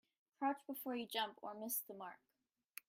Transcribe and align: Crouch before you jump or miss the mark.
Crouch 0.39 0.65
before 0.65 0.95
you 0.95 1.05
jump 1.05 1.37
or 1.43 1.53
miss 1.53 1.77
the 1.81 1.93
mark. 1.93 2.17